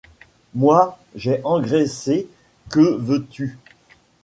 [0.55, 2.27] Moi, j’ai engraissé,
[2.71, 3.59] que veux-tu!